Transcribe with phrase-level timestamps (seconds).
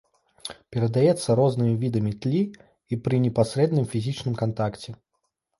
[0.75, 4.89] Перадаецца рознымі відамі тлі і пры непасрэдным фізічным кантакце.